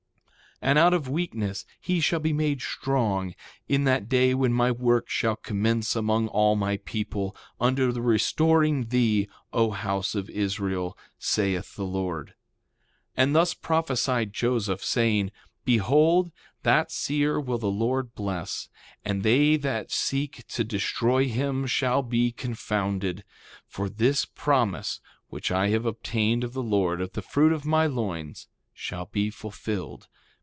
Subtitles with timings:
[0.63, 3.33] 3:13 And out of weakness he shall be made strong,
[3.67, 8.89] in that day when my work shall commence among all my people, unto the restoring
[8.89, 12.35] thee, O house of Israel, saith the Lord.
[13.17, 15.31] 3:14 And thus prophesied Joseph, saying:
[15.65, 16.31] Behold,
[16.61, 18.69] that seer will the Lord bless;
[19.03, 23.23] and they that seek to destroy him shall be confounded;
[23.65, 24.99] for this promise,
[25.29, 29.31] which I have obtained of the Lord, of the fruit of my loins, shall be
[29.31, 30.07] fulfilled.